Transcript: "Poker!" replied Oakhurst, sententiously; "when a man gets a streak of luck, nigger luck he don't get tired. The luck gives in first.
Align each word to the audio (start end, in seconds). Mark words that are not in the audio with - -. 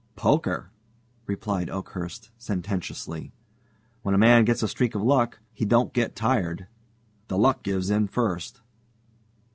"Poker!" 0.15 0.71
replied 1.27 1.69
Oakhurst, 1.69 2.31
sententiously; 2.35 3.31
"when 4.01 4.15
a 4.15 4.17
man 4.17 4.45
gets 4.45 4.63
a 4.63 4.67
streak 4.67 4.95
of 4.95 5.03
luck, 5.03 5.33
nigger 5.33 5.35
luck 5.35 5.39
he 5.53 5.63
don't 5.65 5.93
get 5.93 6.15
tired. 6.15 6.65
The 7.27 7.37
luck 7.37 7.61
gives 7.61 7.91
in 7.91 8.07
first. 8.07 8.61